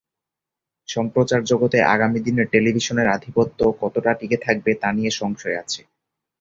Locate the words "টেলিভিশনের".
2.53-3.07